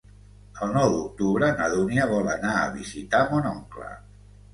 [0.67, 3.91] El nou d'octubre na Dúnia vol anar a visitar mon oncle.